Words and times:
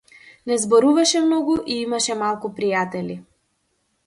Не 0.51 0.55
зборуваше 0.63 1.21
многу 1.25 1.57
и 1.75 1.77
имаше 1.83 2.17
малку 2.25 2.53
пријатели. 2.57 3.21